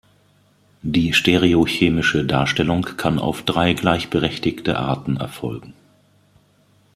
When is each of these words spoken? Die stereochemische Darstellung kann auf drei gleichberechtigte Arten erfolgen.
Die 0.81 1.13
stereochemische 1.13 2.25
Darstellung 2.25 2.81
kann 2.81 3.19
auf 3.19 3.43
drei 3.43 3.73
gleichberechtigte 3.73 4.79
Arten 4.79 5.17
erfolgen. 5.17 5.73